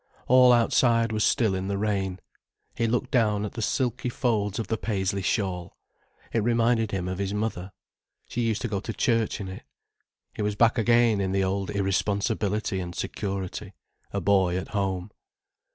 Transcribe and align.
All 0.27 0.51
outside 0.51 1.11
was 1.11 1.23
still 1.23 1.53
in 1.53 1.67
the 1.67 1.77
rain. 1.77 2.19
He 2.75 2.87
looked 2.87 3.11
down 3.11 3.45
at 3.45 3.53
the 3.53 3.61
silky 3.61 4.09
folds 4.09 4.57
of 4.57 4.65
the 4.65 4.75
paisley 4.75 5.21
shawl. 5.21 5.77
It 6.33 6.39
reminded 6.41 6.89
him 6.89 7.07
of 7.07 7.19
his 7.19 7.35
mother. 7.35 7.71
She 8.27 8.41
used 8.41 8.63
to 8.63 8.67
go 8.67 8.79
to 8.79 8.93
church 8.93 9.39
in 9.39 9.47
it. 9.47 9.61
He 10.33 10.41
was 10.41 10.55
back 10.55 10.79
again 10.79 11.21
in 11.21 11.33
the 11.33 11.43
old 11.43 11.69
irresponsibility 11.69 12.79
and 12.79 12.95
security, 12.95 13.75
a 14.11 14.19
boy 14.19 14.57
at 14.57 14.69
home. 14.69 15.11